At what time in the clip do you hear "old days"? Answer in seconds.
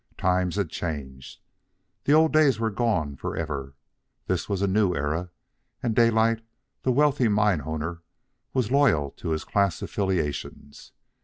2.13-2.59